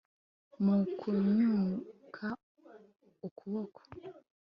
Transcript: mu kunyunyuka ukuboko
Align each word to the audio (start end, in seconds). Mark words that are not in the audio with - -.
mu 0.63 0.75
kunyunyuka 0.97 2.25
ukuboko 3.27 3.81